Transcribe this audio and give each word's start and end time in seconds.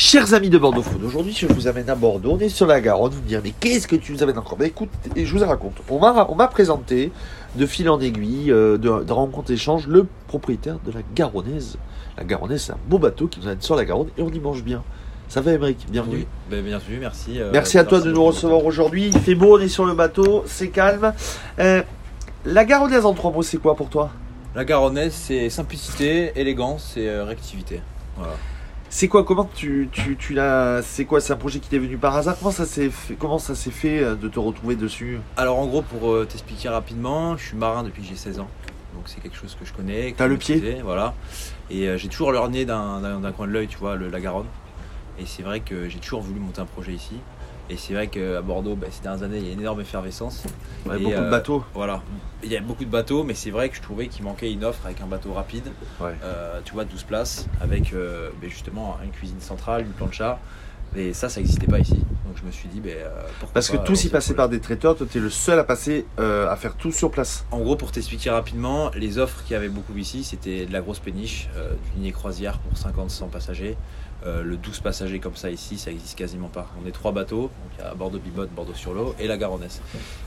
Chers 0.00 0.32
amis 0.32 0.48
de 0.48 0.58
Bordeaux 0.58 0.80
Food, 0.80 1.02
aujourd'hui 1.02 1.32
je 1.36 1.48
vous 1.48 1.66
amène 1.66 1.90
à 1.90 1.96
Bordeaux, 1.96 2.36
on 2.36 2.38
est 2.38 2.48
sur 2.48 2.68
la 2.68 2.80
Garonne, 2.80 3.10
vous 3.10 3.20
me 3.20 3.26
direz 3.26 3.42
mais 3.42 3.52
qu'est-ce 3.58 3.88
que 3.88 3.96
tu 3.96 4.12
nous 4.12 4.22
amènes 4.22 4.38
encore? 4.38 4.56
Ben 4.56 4.68
écoute, 4.68 4.90
et 5.16 5.26
je 5.26 5.36
vous 5.36 5.44
raconte, 5.44 5.72
on 5.90 5.98
m'a, 5.98 6.46
présenté 6.46 7.10
de 7.56 7.66
fil 7.66 7.90
en 7.90 7.98
aiguille, 7.98 8.52
euh, 8.52 8.78
de, 8.78 9.02
de 9.02 9.12
rencontre 9.12 9.50
échange, 9.50 9.88
le 9.88 10.06
propriétaire 10.28 10.78
de 10.86 10.92
la 10.92 11.00
Garonnaise. 11.16 11.78
La 12.16 12.22
Garonnaise 12.22 12.62
c'est 12.62 12.72
un 12.74 12.78
beau 12.86 13.00
bateau 13.00 13.26
qui 13.26 13.40
nous 13.40 13.46
amène 13.48 13.60
sur 13.60 13.74
la 13.74 13.84
Garonne 13.84 14.06
et 14.16 14.22
on 14.22 14.30
y 14.30 14.38
mange 14.38 14.62
bien. 14.62 14.84
Ça 15.28 15.40
va 15.40 15.52
Émeric? 15.52 15.84
Bienvenue. 15.90 16.18
Oui, 16.18 16.26
ben, 16.48 16.64
bienvenue, 16.64 16.98
merci. 17.00 17.40
euh, 17.40 17.50
Merci 17.52 17.76
à 17.76 17.82
toi 17.82 18.00
de 18.00 18.12
nous 18.12 18.22
recevoir 18.22 18.64
aujourd'hui, 18.64 19.08
il 19.12 19.18
fait 19.18 19.34
beau, 19.34 19.58
on 19.58 19.60
est 19.60 19.66
sur 19.66 19.84
le 19.84 19.94
bateau, 19.94 20.44
c'est 20.46 20.68
calme. 20.68 21.12
Euh, 21.58 21.82
la 22.46 22.64
Garonnaise 22.64 23.04
en 23.04 23.14
trois 23.14 23.32
mots 23.32 23.42
c'est 23.42 23.58
quoi 23.58 23.74
pour 23.74 23.88
toi? 23.88 24.10
La 24.54 24.64
Garonnaise, 24.64 25.12
c'est 25.12 25.50
simplicité, 25.50 26.30
élégance 26.36 26.96
et 26.96 27.10
réactivité. 27.10 27.80
Voilà. 28.16 28.34
C'est 28.90 29.08
quoi 29.08 29.22
Comment 29.24 29.48
tu, 29.54 29.88
tu, 29.92 30.16
tu 30.16 30.32
l'as 30.32 30.80
C'est 30.82 31.04
quoi 31.04 31.20
C'est 31.20 31.32
un 31.32 31.36
projet 31.36 31.60
qui 31.60 31.68
t'est 31.68 31.78
venu 31.78 31.98
par 31.98 32.16
hasard? 32.16 32.36
Comment 32.38 32.50
ça 32.50 32.64
s'est 32.64 32.88
fait, 32.90 33.14
comment 33.14 33.38
ça 33.38 33.54
s'est 33.54 33.70
fait 33.70 34.02
euh, 34.02 34.14
de 34.14 34.28
te 34.28 34.38
retrouver 34.38 34.76
dessus? 34.76 35.18
Alors 35.36 35.58
en 35.58 35.66
gros, 35.66 35.82
pour 35.82 36.10
euh, 36.12 36.24
t'expliquer 36.24 36.70
rapidement, 36.70 37.36
je 37.36 37.48
suis 37.48 37.56
marin 37.56 37.82
depuis 37.82 38.02
que 38.02 38.08
j'ai 38.08 38.16
16 38.16 38.40
ans. 38.40 38.48
Donc 38.94 39.02
c'est 39.06 39.20
quelque 39.20 39.36
chose 39.36 39.56
que 39.60 39.66
je 39.66 39.72
connais. 39.74 40.14
T'as 40.16 40.26
le 40.26 40.38
pied? 40.38 40.80
Voilà. 40.82 41.14
Et 41.70 41.86
euh, 41.86 41.98
j'ai 41.98 42.08
toujours 42.08 42.32
d'un 42.64 43.00
d'un- 43.00 43.20
d'un 43.20 43.32
coin 43.32 43.46
de 43.46 43.52
l'œil, 43.52 43.68
tu 43.68 43.76
vois, 43.76 43.94
le- 43.96 44.08
la 44.08 44.20
Garonne. 44.20 44.46
Et 45.18 45.26
c'est 45.26 45.42
vrai 45.42 45.60
que 45.60 45.88
j'ai 45.88 45.98
toujours 45.98 46.22
voulu 46.22 46.40
monter 46.40 46.60
un 46.62 46.66
projet 46.66 46.92
ici. 46.92 47.16
Et 47.70 47.76
c'est 47.76 47.92
vrai 47.92 48.06
qu'à 48.08 48.40
Bordeaux, 48.40 48.76
ben, 48.76 48.90
ces 48.90 49.02
dernières 49.02 49.22
années, 49.22 49.38
il 49.38 49.46
y 49.46 49.50
a 49.50 49.52
une 49.52 49.60
énorme 49.60 49.80
effervescence. 49.80 50.44
Ouais, 50.86 50.96
Et, 50.96 51.02
Beaucoup 51.02 51.16
de 51.16 51.20
euh, 51.20 51.30
bateaux. 51.30 51.64
Voilà. 51.74 52.02
Il 52.42 52.50
y 52.50 52.56
a 52.56 52.60
beaucoup 52.60 52.84
de 52.84 52.90
bateaux, 52.90 53.24
mais 53.24 53.34
c'est 53.34 53.50
vrai 53.50 53.68
que 53.68 53.76
je 53.76 53.82
trouvais 53.82 54.08
qu'il 54.08 54.24
manquait 54.24 54.50
une 54.50 54.64
offre 54.64 54.86
avec 54.86 55.00
un 55.00 55.06
bateau 55.06 55.32
rapide. 55.32 55.66
Ouais. 56.00 56.14
Euh, 56.22 56.60
tu 56.64 56.72
vois, 56.72 56.84
12 56.84 57.02
places, 57.02 57.46
avec 57.60 57.92
euh, 57.92 58.30
ben, 58.40 58.48
justement 58.48 58.96
une 59.04 59.10
cuisine 59.10 59.40
centrale, 59.40 59.82
une 59.82 59.92
plancha. 59.92 60.38
Et 60.96 61.12
ça, 61.12 61.28
ça 61.28 61.40
n'existait 61.40 61.66
pas 61.66 61.78
ici. 61.78 61.94
Donc 61.94 62.36
je 62.36 62.44
me 62.44 62.50
suis 62.50 62.68
dit, 62.68 62.80
ben, 62.80 62.96
euh, 62.96 63.22
pourquoi 63.40 63.54
Parce 63.54 63.68
que 63.68 63.76
pas 63.76 63.82
tous 63.82 63.92
y 63.92 63.92
lancer 63.92 64.08
le 64.08 64.12
passaient 64.12 64.34
projet. 64.34 64.36
par 64.36 64.48
des 64.48 64.60
traiteurs, 64.60 64.96
toi 64.96 65.06
t'es 65.10 65.20
le 65.20 65.30
seul 65.30 65.58
à 65.58 65.64
passer 65.64 66.06
euh, 66.18 66.50
à 66.50 66.56
faire 66.56 66.74
tout 66.74 66.92
sur 66.92 67.10
place. 67.10 67.44
En 67.50 67.60
gros, 67.60 67.76
pour 67.76 67.92
t'expliquer 67.92 68.30
rapidement, 68.30 68.90
les 68.94 69.18
offres 69.18 69.42
qu'il 69.44 69.52
y 69.52 69.56
avait 69.56 69.68
beaucoup 69.68 69.96
ici, 69.96 70.24
c'était 70.24 70.66
de 70.66 70.72
la 70.72 70.80
grosse 70.80 70.98
péniche, 70.98 71.48
euh, 71.56 71.70
d'une 71.70 72.02
lignée 72.02 72.12
croisière 72.12 72.58
pour 72.58 72.72
50-100 72.72 73.28
passagers. 73.28 73.76
Euh, 74.26 74.42
le 74.42 74.56
12 74.56 74.80
passagers 74.80 75.20
comme 75.20 75.36
ça 75.36 75.50
ici, 75.50 75.78
ça 75.78 75.90
existe 75.90 76.18
quasiment 76.18 76.48
pas. 76.48 76.68
On 76.82 76.88
est 76.88 76.92
trois 76.92 77.12
bateaux, 77.12 77.42
donc 77.42 77.70
il 77.78 77.84
y 77.84 77.86
a 77.86 77.94
Bordeaux 77.94 78.18
Bibot, 78.18 78.46
Bordeaux 78.46 78.74
sur 78.74 78.92
l'eau 78.92 79.14
et 79.20 79.28
la 79.28 79.36
Garonnaise. 79.36 79.80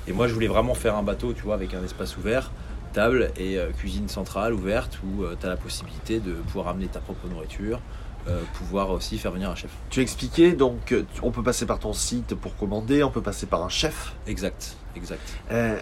Et 0.08 0.14
moi, 0.14 0.28
je 0.28 0.34
voulais 0.34 0.48
vraiment 0.48 0.76
faire 0.76 0.96
un 0.96 1.04
bateau, 1.04 1.34
tu 1.34 1.44
vois, 1.44 1.56
avec 1.56 1.74
un 1.74 1.84
espace 1.84 2.16
ouvert, 2.16 2.52
table 2.94 3.32
et 3.38 3.58
cuisine 3.78 4.08
centrale 4.08 4.54
ouverte 4.54 5.00
où 5.04 5.24
tu 5.40 5.46
as 5.46 5.50
la 5.50 5.58
possibilité 5.58 6.20
de 6.20 6.34
pouvoir 6.34 6.70
amener 6.70 6.88
ta 6.88 7.00
propre 7.00 7.28
nourriture, 7.28 7.82
euh, 8.28 8.42
pouvoir 8.54 8.92
aussi 8.92 9.18
faire 9.18 9.32
venir 9.32 9.50
un 9.50 9.56
chef. 9.56 9.72
Tu 9.90 10.02
expliquais 10.02 10.54
donc 10.54 10.92
euh, 10.92 11.04
on 11.24 11.32
peut 11.32 11.44
passer 11.44 11.66
par 11.66 11.80
ton 11.80 11.94
site 11.94 12.36
pour 12.36 12.56
commander, 12.58 13.04
on 13.04 13.12
peut 13.12 13.22
passer 13.22 13.46
par 13.46 13.64
un 13.64 13.70
chef. 13.70 14.14
Exact, 14.28 14.76
exact. 14.96 15.22
Euh, 15.52 15.80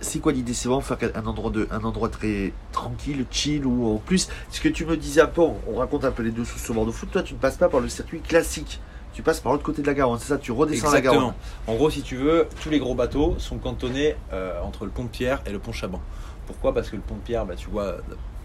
c'est 0.00 0.18
quoi 0.18 0.32
l'idée? 0.32 0.54
C'est 0.54 0.68
vraiment 0.68 0.82
faire 0.82 0.98
un 1.14 1.26
endroit, 1.26 1.50
de, 1.50 1.68
un 1.70 1.82
endroit 1.82 2.08
très 2.08 2.52
tranquille, 2.72 3.24
chill, 3.30 3.64
ou 3.64 3.94
en 3.94 3.96
plus, 3.96 4.28
ce 4.50 4.60
que 4.60 4.68
tu 4.68 4.84
me 4.84 4.96
disais 4.96 5.22
un 5.22 5.26
peu, 5.26 5.40
on, 5.40 5.56
on 5.68 5.76
raconte 5.76 6.04
un 6.04 6.10
peu 6.10 6.22
les 6.22 6.30
deux 6.30 6.44
sous 6.44 6.58
sur 6.58 6.74
Bordeaux 6.74 6.92
Foot, 6.92 7.10
toi 7.10 7.22
tu 7.22 7.34
ne 7.34 7.38
passes 7.38 7.56
pas 7.56 7.68
par 7.68 7.80
le 7.80 7.88
circuit 7.88 8.20
classique, 8.20 8.80
tu 9.14 9.22
passes 9.22 9.40
par 9.40 9.52
l'autre 9.52 9.64
côté 9.64 9.80
de 9.80 9.86
la 9.86 9.94
Garonne, 9.94 10.18
c'est 10.18 10.28
ça, 10.28 10.36
tu 10.36 10.52
redescends 10.52 10.90
la 10.90 11.00
Garonne. 11.00 11.32
En 11.66 11.74
gros, 11.74 11.88
si 11.88 12.02
tu 12.02 12.16
veux, 12.16 12.46
tous 12.62 12.68
les 12.68 12.78
gros 12.78 12.94
bateaux 12.94 13.36
sont 13.38 13.56
cantonnés 13.56 14.16
euh, 14.34 14.60
entre 14.62 14.84
le 14.84 14.90
pont 14.90 15.04
de 15.04 15.08
Pierre 15.08 15.40
et 15.46 15.50
le 15.50 15.58
pont 15.58 15.72
Chaban. 15.72 16.02
Pourquoi? 16.46 16.74
Parce 16.74 16.90
que 16.90 16.96
le 16.96 17.02
pont 17.02 17.14
de 17.14 17.20
Pierre, 17.20 17.46
bah, 17.46 17.54
tu 17.56 17.70
vois, 17.70 17.96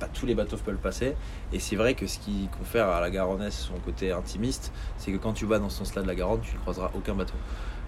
pas 0.01 0.07
tous 0.07 0.25
les 0.25 0.35
bateaux 0.35 0.57
peuvent 0.57 0.73
le 0.73 0.79
passer. 0.79 1.15
Et 1.53 1.59
c'est 1.59 1.75
vrai 1.75 1.93
que 1.93 2.07
ce 2.07 2.17
qui 2.19 2.49
confère 2.57 2.87
à 2.89 2.99
la 2.99 3.09
Garonnaise 3.11 3.53
son 3.53 3.75
côté 3.85 4.11
intimiste, 4.11 4.71
c'est 4.97 5.11
que 5.11 5.17
quand 5.17 5.33
tu 5.33 5.45
vas 5.45 5.59
dans 5.59 5.69
ce 5.69 5.77
sens-là 5.77 6.01
de 6.01 6.07
la 6.07 6.15
Garonne, 6.15 6.41
tu 6.41 6.55
ne 6.55 6.59
croiseras 6.59 6.91
aucun 6.95 7.13
bateau. 7.13 7.35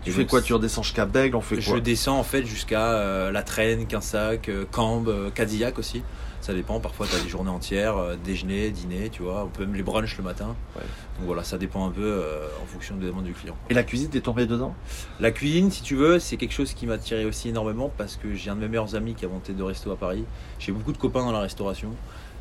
Tu 0.03 0.11
fais 0.11 0.25
quoi? 0.25 0.41
Tu 0.41 0.53
redescends 0.53 0.83
jusqu'à 0.83 1.05
Bègle, 1.05 1.35
on 1.37 1.41
fait 1.41 1.61
Je 1.61 1.71
quoi? 1.71 1.79
descends 1.79 2.19
en 2.19 2.23
fait 2.23 2.45
jusqu'à 2.45 2.91
euh, 2.91 3.31
La 3.31 3.41
Traîne, 3.41 3.87
Quinsac, 3.87 4.49
euh, 4.49 4.65
Cambes, 4.69 5.07
euh, 5.07 5.29
Cadillac 5.29 5.79
aussi. 5.79 6.03
Ça 6.41 6.53
dépend, 6.53 6.81
parfois 6.81 7.07
tu 7.09 7.15
as 7.15 7.19
des 7.21 7.29
journées 7.29 7.49
entières, 7.49 7.95
euh, 7.95 8.17
déjeuner, 8.21 8.69
dîner, 8.71 9.09
tu 9.09 9.23
vois, 9.23 9.45
on 9.45 9.47
peut 9.47 9.65
même 9.65 9.75
les 9.75 9.81
brunchs 9.81 10.17
le 10.17 10.23
matin. 10.25 10.57
Ouais. 10.75 10.81
Donc 11.17 11.27
voilà, 11.27 11.45
ça 11.45 11.57
dépend 11.57 11.87
un 11.87 11.91
peu 11.91 12.21
en 12.61 12.65
fonction 12.65 12.97
des 12.97 13.05
demandes 13.05 13.23
du 13.23 13.31
client. 13.31 13.55
Et 13.69 13.73
la 13.73 13.83
cuisine, 13.83 14.09
t'es 14.09 14.19
tombé 14.19 14.45
dedans? 14.45 14.75
La 15.21 15.31
cuisine, 15.31 15.71
si 15.71 15.83
tu 15.83 15.95
veux, 15.95 16.19
c'est 16.19 16.35
quelque 16.35 16.51
chose 16.51 16.73
qui 16.73 16.85
m'a 16.85 16.95
attiré 16.95 17.23
aussi 17.23 17.47
énormément 17.47 17.89
parce 17.97 18.17
que 18.17 18.33
j'ai 18.33 18.49
un 18.49 18.55
de 18.55 18.59
mes 18.59 18.67
meilleurs 18.67 18.95
amis 18.95 19.13
qui 19.13 19.23
a 19.23 19.29
monté 19.29 19.53
deux 19.53 19.63
restos 19.63 19.91
à 19.91 19.95
Paris. 19.95 20.25
J'ai 20.59 20.73
beaucoup 20.73 20.91
de 20.91 20.97
copains 20.97 21.23
dans 21.23 21.31
la 21.31 21.39
restauration 21.39 21.91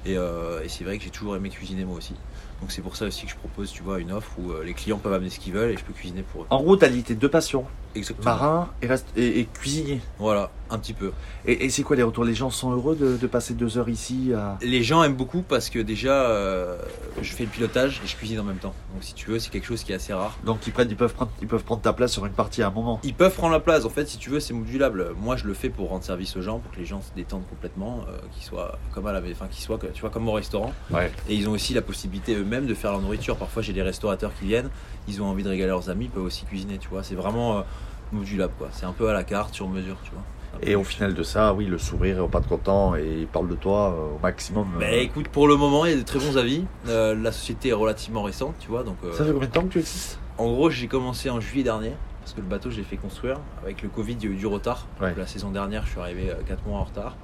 et, 0.04 0.16
euh, 0.16 0.62
et 0.64 0.68
c'est 0.68 0.84
vrai 0.84 0.98
que 0.98 1.04
j'ai 1.04 1.10
toujours 1.10 1.36
aimé 1.36 1.48
cuisiner 1.48 1.84
moi 1.84 1.96
aussi. 1.96 2.14
Donc 2.60 2.70
c'est 2.70 2.82
pour 2.82 2.96
ça 2.96 3.06
aussi 3.06 3.24
que 3.26 3.30
je 3.32 3.36
propose, 3.36 3.72
tu 3.72 3.82
vois, 3.82 3.98
une 3.98 4.12
offre 4.12 4.30
où 4.38 4.52
euh, 4.52 4.64
les 4.64 4.74
clients 4.74 4.98
peuvent 4.98 5.12
amener 5.12 5.30
ce 5.30 5.38
qu'ils 5.38 5.52
veulent 5.52 5.70
et 5.70 5.76
je 5.76 5.84
peux 5.84 5.92
cuisiner 5.92 6.22
pour 6.22 6.42
eux. 6.42 6.46
En 6.50 6.62
gros, 6.62 6.76
t'as 6.76 6.88
dit 6.88 7.02
tes 7.02 7.14
deux 7.14 7.28
passions, 7.28 7.66
Exactement. 7.94 8.24
marin 8.24 8.70
et, 8.80 8.86
reste- 8.86 9.12
et, 9.16 9.40
et 9.40 9.44
cuisinier. 9.46 10.00
Voilà, 10.18 10.50
un 10.70 10.78
petit 10.78 10.92
peu. 10.94 11.12
Et, 11.46 11.64
et 11.64 11.70
c'est 11.70 11.82
quoi 11.82 11.96
les 11.96 12.02
retours? 12.02 12.24
Les 12.24 12.34
gens 12.34 12.50
sont 12.50 12.70
heureux 12.70 12.96
de, 12.96 13.16
de 13.16 13.26
passer 13.26 13.54
deux 13.54 13.78
heures 13.78 13.88
ici 13.88 14.32
à... 14.34 14.58
Les 14.62 14.82
gens 14.82 15.02
aiment 15.02 15.16
beaucoup 15.16 15.42
parce 15.42 15.70
que 15.70 15.78
déjà, 15.78 16.12
euh, 16.12 16.76
je 17.20 17.32
fais 17.32 17.44
le 17.44 17.50
pilotage 17.50 18.00
et 18.04 18.08
je 18.08 18.16
cuisine 18.16 18.40
en 18.40 18.44
même 18.44 18.56
temps. 18.56 18.74
Donc 18.94 19.02
si 19.02 19.14
tu 19.14 19.30
veux, 19.30 19.38
c'est 19.38 19.50
quelque 19.50 19.66
chose 19.66 19.82
qui 19.82 19.92
est 19.92 19.96
assez 19.96 20.12
rare. 20.12 20.36
Donc 20.44 20.66
ils, 20.66 20.72
prennent, 20.72 20.90
ils, 20.90 20.96
peuvent 20.96 21.14
prendre, 21.14 21.30
ils 21.40 21.48
peuvent 21.48 21.64
prendre 21.64 21.82
ta 21.82 21.92
place 21.92 22.12
sur 22.12 22.24
une 22.26 22.32
partie 22.32 22.62
à 22.62 22.68
un 22.68 22.70
moment. 22.70 23.00
Ils 23.02 23.14
peuvent 23.14 23.34
prendre 23.34 23.52
la 23.52 23.60
place, 23.60 23.84
en 23.84 23.90
fait, 23.90 24.08
si 24.08 24.18
tu 24.18 24.30
veux, 24.30 24.40
c'est 24.40 24.54
modulable. 24.54 25.14
Moi, 25.20 25.36
je 25.36 25.46
le 25.46 25.54
fais 25.54 25.68
pour 25.68 25.90
rendre 25.90 26.04
service 26.04 26.36
aux 26.36 26.42
gens, 26.42 26.58
pour 26.58 26.70
que 26.72 26.78
les 26.78 26.86
gens 26.86 27.02
se 27.02 27.14
détendent 27.14 27.46
complètement, 27.48 28.00
euh, 28.08 28.16
qu'ils 28.32 28.44
soient 28.44 28.78
comme 28.92 29.06
à 29.06 29.12
la, 29.12 29.20
enfin, 29.30 29.48
qu'ils 29.50 29.62
soient, 29.64 29.78
tu 29.92 30.00
vois, 30.00 30.10
comme 30.10 30.28
au 30.28 30.32
restaurant. 30.32 30.72
Ouais. 30.90 31.10
Et 31.28 31.34
ils 31.34 31.48
ont 31.48 31.52
aussi 31.52 31.74
la 31.74 31.82
possibilité 31.82 32.34
eux-mêmes 32.34 32.66
de 32.66 32.74
faire 32.74 32.92
leur 32.92 33.00
nourriture. 33.00 33.36
Parfois, 33.36 33.62
j'ai 33.62 33.72
des 33.72 33.82
restaurateurs 33.82 34.32
qui 34.38 34.46
viennent, 34.46 34.70
ils 35.08 35.20
ont 35.20 35.26
envie 35.26 35.42
de 35.42 35.48
régaler 35.48 35.70
leurs 35.70 35.90
amis, 35.90 36.06
ils 36.06 36.10
peuvent 36.10 36.24
aussi 36.24 36.44
cuisiner, 36.44 36.78
tu 36.78 36.88
vois. 36.88 37.02
C'est 37.02 37.14
vraiment 37.14 37.58
euh, 37.58 37.62
modulable, 38.12 38.52
quoi. 38.58 38.68
C'est 38.72 38.86
un 38.86 38.92
peu 38.92 39.08
à 39.08 39.12
la 39.12 39.24
carte, 39.24 39.54
sur 39.54 39.68
mesure, 39.68 39.96
tu 40.04 40.10
vois. 40.12 40.22
Et 40.62 40.74
au 40.76 40.84
final 40.84 41.14
de 41.14 41.22
ça, 41.22 41.54
oui, 41.54 41.64
le 41.66 41.78
sourire 41.78 42.18
et 42.18 42.20
on 42.20 42.28
pas 42.28 42.40
de 42.40 42.46
content 42.46 42.94
et 42.94 43.20
ils 43.20 43.26
parlent 43.26 43.48
de 43.48 43.54
toi 43.56 43.94
euh, 43.96 44.16
au 44.16 44.18
maximum. 44.22 44.68
euh. 44.76 44.80
Bah 44.80 44.92
écoute, 44.92 45.28
pour 45.28 45.48
le 45.48 45.56
moment, 45.56 45.86
il 45.86 45.92
y 45.92 45.94
a 45.94 45.96
de 45.96 46.02
très 46.02 46.18
bons 46.18 46.36
avis. 46.36 46.64
Euh, 46.88 47.14
la 47.14 47.32
société 47.32 47.70
est 47.70 47.72
relativement 47.74 48.22
récente, 48.22 48.54
tu 48.60 48.68
vois. 48.68 48.82
Donc, 48.84 48.96
euh, 49.02 49.12
Ça 49.14 49.24
fait 49.24 49.32
combien 49.32 49.48
de 49.48 49.52
temps 49.52 49.62
que 49.62 49.72
tu 49.72 49.78
existes 49.78 50.18
en 50.38 50.46
gros, 50.50 50.70
j'ai 50.70 50.88
commencé 50.88 51.28
en 51.30 51.40
juillet 51.40 51.62
dernier. 51.64 51.92
Parce 52.20 52.32
que 52.32 52.40
le 52.40 52.46
bateau, 52.46 52.70
je 52.70 52.76
l'ai 52.78 52.84
fait 52.84 52.96
construire. 52.96 53.36
Avec 53.62 53.82
le 53.82 53.88
Covid, 53.88 54.14
il 54.20 54.24
y 54.24 54.26
a 54.28 54.30
eu 54.30 54.36
du 54.36 54.46
retard. 54.46 54.86
Ouais. 55.00 55.12
La 55.16 55.26
saison 55.26 55.50
dernière, 55.50 55.84
je 55.84 55.90
suis 55.90 56.00
arrivé 56.00 56.32
4 56.46 56.66
mois 56.66 56.78
en 56.78 56.84
retard. 56.84 57.16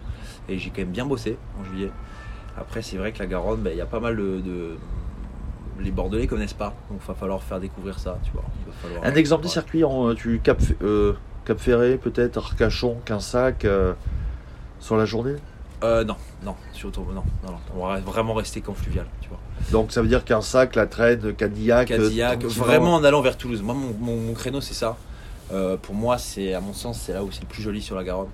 Et 0.48 0.58
j'ai 0.58 0.68
quand 0.70 0.78
même 0.82 0.90
bien 0.90 1.06
bossé 1.06 1.38
en 1.60 1.64
juillet. 1.64 1.90
Après, 2.56 2.82
c'est 2.82 2.96
vrai 2.96 3.12
que 3.12 3.18
la 3.20 3.26
Garonne, 3.26 3.60
bah, 3.62 3.70
il 3.72 3.76
y 3.76 3.80
a 3.80 3.86
pas 3.86 4.00
mal 4.00 4.16
de, 4.16 4.40
de- 4.40 4.76
Les 5.80 5.90
Bordelais 5.90 6.26
connaissent 6.26 6.52
pas. 6.54 6.74
Donc, 6.90 7.00
il 7.02 7.06
va 7.06 7.14
falloir 7.14 7.42
faire 7.42 7.60
découvrir 7.60 7.98
ça, 7.98 8.18
tu 8.24 8.30
vois. 8.32 8.44
Il 8.66 8.72
va 8.72 8.76
falloir- 8.82 9.04
Un 9.04 9.14
exemple 9.16 9.42
des 9.42 9.48
Ouais. 9.48 9.52
circuits, 9.52 9.84
en, 9.84 10.14
tu 10.14 10.40
Cap, 10.42 10.60
euh, 10.82 11.12
Cap 11.44 11.58
Ferré, 11.58 11.96
peut-être, 11.98 12.38
Arcachon, 12.38 12.96
Quinsac, 13.04 13.64
euh, 13.64 13.94
sur 14.80 14.96
la 14.96 15.04
journée? 15.04 15.36
Euh, 15.84 16.02
non, 16.04 16.16
non, 16.44 16.56
surtout, 16.72 17.02
non, 17.14 17.22
non, 17.44 17.52
non. 17.52 17.58
On 17.76 17.86
va 17.86 18.00
vraiment 18.00 18.34
rester 18.34 18.60
qu'en 18.60 18.74
fluvial, 18.74 19.06
tu 19.20 19.28
vois. 19.28 19.38
Donc 19.70 19.92
ça 19.92 20.02
veut 20.02 20.08
dire 20.08 20.24
Quinsac, 20.24 20.74
La 20.74 20.86
Traîne, 20.86 21.32
Cadillac. 21.34 21.90
euh, 21.92 21.98
Cadillac, 21.98 22.44
vraiment 22.44 22.94
en 22.94 23.04
allant 23.04 23.20
vers 23.20 23.36
Toulouse. 23.36 23.62
Moi, 23.62 23.74
mon, 23.74 23.94
mon- 24.00 24.20
mon 24.20 24.32
créneau, 24.34 24.60
c'est 24.60 24.74
ça. 24.74 24.96
Euh, 25.52 25.76
pour 25.76 25.94
moi, 25.94 26.18
c'est 26.18 26.52
à 26.54 26.60
mon 26.60 26.72
sens, 26.72 27.00
c'est 27.00 27.12
là 27.12 27.22
où 27.22 27.30
c'est 27.30 27.42
le 27.42 27.46
plus 27.46 27.62
joli 27.62 27.80
sur 27.80 27.94
la 27.94 28.02
Garonne. 28.02 28.28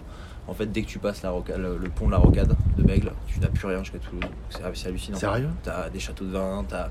En 0.47 0.55
fait, 0.55 0.67
dès 0.67 0.83
que 0.83 0.89
tu 0.89 0.99
passes 0.99 1.23
la 1.23 1.33
le, 1.57 1.79
le 1.79 1.89
pont 1.89 2.07
de 2.07 2.13
la 2.13 2.19
Rocade 2.19 2.55
de 2.77 2.83
Bègle, 2.83 3.13
tu 3.27 3.41
n'as 3.41 3.49
plus 3.49 3.67
rien 3.67 3.79
jusqu'à 3.79 3.99
Toulouse. 3.99 4.25
C'est 4.51 4.89
hallucinant. 4.89 5.19
Sérieux? 5.19 5.49
Tu 5.63 5.71
as 5.71 5.89
des 5.89 5.99
châteaux 5.99 6.25
de 6.25 6.33
vin, 6.33 6.65
tu 6.69 6.75
as 6.75 6.91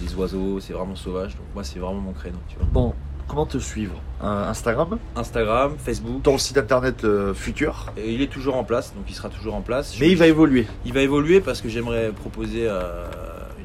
des 0.00 0.14
oiseaux, 0.14 0.60
c'est 0.60 0.72
vraiment 0.72 0.96
sauvage. 0.96 1.36
Donc, 1.36 1.46
moi, 1.54 1.64
c'est 1.64 1.78
vraiment 1.78 2.00
mon 2.00 2.12
créneau. 2.12 2.38
Tu 2.48 2.56
vois. 2.56 2.66
Bon, 2.72 2.94
comment 3.26 3.46
te 3.46 3.58
suivre? 3.58 4.00
Instagram? 4.20 4.98
Instagram, 5.16 5.74
Facebook, 5.78 6.22
Ton 6.22 6.38
site 6.38 6.58
internet 6.58 7.04
euh, 7.04 7.32
futur? 7.34 7.92
Et 7.96 8.12
il 8.12 8.22
est 8.22 8.30
toujours 8.30 8.56
en 8.56 8.64
place, 8.64 8.94
donc 8.94 9.04
il 9.08 9.14
sera 9.14 9.28
toujours 9.30 9.54
en 9.54 9.62
place. 9.62 9.96
Mais 9.98 10.10
il 10.10 10.16
va 10.16 10.26
évoluer. 10.26 10.66
Il 10.84 10.92
va 10.92 11.00
évoluer 11.00 11.40
parce 11.40 11.60
que 11.60 11.68
j'aimerais 11.68 12.10
proposer 12.10 12.66
euh, 12.68 13.06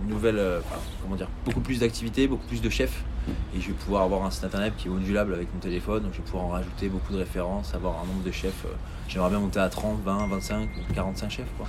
une 0.06 0.14
nouvelle, 0.14 0.38
euh, 0.38 0.60
comment 1.02 1.16
dire, 1.16 1.28
beaucoup 1.46 1.60
plus 1.62 1.80
d'activités, 1.80 2.28
beaucoup 2.28 2.46
plus 2.48 2.62
de 2.62 2.70
chefs. 2.70 3.04
Et 3.56 3.60
je 3.62 3.68
vais 3.68 3.74
pouvoir 3.74 4.04
avoir 4.04 4.24
un 4.24 4.30
site 4.32 4.44
internet 4.44 4.74
qui 4.78 4.88
est 4.88 4.92
modulable 4.92 5.34
avec 5.34 5.52
mon 5.54 5.60
téléphone, 5.60 6.04
donc 6.04 6.12
je 6.14 6.18
vais 6.18 6.24
pouvoir 6.24 6.46
en 6.46 6.50
rajouter 6.50 6.90
beaucoup 6.90 7.12
de 7.14 7.18
références, 7.18 7.74
avoir 7.74 7.96
un 8.04 8.06
nombre 8.06 8.24
de 8.24 8.32
chefs. 8.32 8.66
euh, 8.66 8.70
J'aimerais 9.08 9.30
bien 9.30 9.40
monter 9.40 9.60
à 9.60 9.70
30, 9.70 10.00
20, 10.04 10.28
25, 10.28 10.70
45 10.94 11.30
chefs. 11.32 11.46
Quoi. 11.58 11.68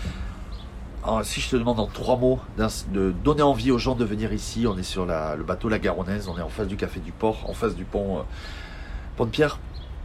Alors, 1.05 1.25
si 1.25 1.41
je 1.41 1.49
te 1.51 1.57
demande 1.57 1.79
en 1.81 1.87
trois 1.87 2.17
mots 2.17 2.41
de 2.93 3.13
donner 3.25 3.43
envie 3.43 3.71
aux 3.71 3.79
gens 3.79 3.95
de 3.95 4.05
venir 4.05 4.33
ici, 4.33 4.67
on 4.67 4.77
est 4.77 4.83
sur 4.83 5.07
la- 5.07 5.37
le 5.37 5.45
bateau 5.45 5.69
La 5.69 5.79
Garonnaise, 5.79 6.29
on 6.29 6.37
est 6.37 6.43
en 6.43 6.49
face 6.49 6.67
du 6.67 6.77
café 6.77 7.01
du 7.01 7.13
port, 7.13 7.49
en 7.49 7.55
face 7.55 7.75
du 7.75 7.85
pont, 7.85 8.19
euh, 8.19 8.23
pont 9.17 9.25
de 9.25 9.31
Pierre. 9.31 9.59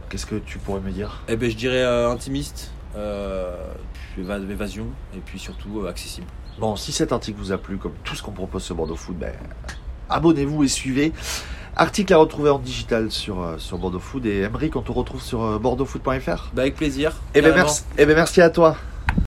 Qu'est-ce 0.08 0.26
que 0.26 0.36
tu 0.36 0.58
pourrais 0.58 0.80
me 0.80 0.90
dire? 0.90 1.22
Eh 1.28 1.36
ben, 1.36 1.50
je 1.50 1.56
dirais 1.56 1.82
euh, 1.82 2.10
intimiste, 2.10 2.70
euh, 2.96 3.56
puis 4.14 4.22
éva- 4.24 4.50
évasion, 4.50 4.86
et 5.16 5.20
puis 5.24 5.38
surtout 5.38 5.80
euh, 5.82 5.88
accessible. 5.88 6.26
Bon, 6.58 6.76
si 6.76 6.92
cet 6.92 7.12
article 7.12 7.38
vous 7.38 7.52
a 7.52 7.58
plu, 7.58 7.78
comme 7.78 7.94
tout 8.04 8.14
ce 8.14 8.22
qu'on 8.22 8.32
propose 8.32 8.62
sur 8.62 8.74
Bordeaux 8.74 8.96
Food, 8.96 9.18
ben, 9.18 9.32
abonnez-vous 10.10 10.64
et 10.64 10.68
suivez. 10.68 11.12
Article 11.74 12.12
à 12.12 12.18
retrouver 12.18 12.50
en 12.50 12.58
digital 12.58 13.10
sur, 13.10 13.40
euh, 13.42 13.56
sur 13.56 13.78
Bordeaux 13.78 13.98
Food. 13.98 14.26
Et 14.26 14.40
Emeric, 14.42 14.76
on 14.76 14.82
te 14.82 14.92
retrouve 14.92 15.22
sur 15.22 15.42
euh, 15.42 15.58
bordeauxfood.fr. 15.58 16.50
Bah, 16.52 16.62
avec 16.62 16.76
plaisir. 16.76 17.14
Eh 17.34 17.40
ben, 17.40 17.54
merci, 17.54 17.84
eh 17.96 18.04
ben 18.04 18.14
merci 18.14 18.42
à 18.42 18.50
toi. 18.50 18.76